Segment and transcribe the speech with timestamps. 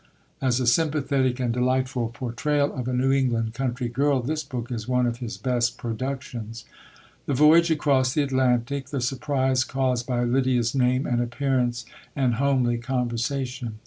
[0.41, 4.87] As a sympathetic and delightful portrayal of a New England country girl, this book is
[4.87, 6.65] one of his best productions.
[7.27, 11.85] The voyage across the Atlantic; the surprise caused by Lydia's name and appearance,
[12.15, 13.75] and homely conversation.